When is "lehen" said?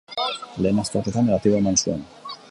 0.65-0.79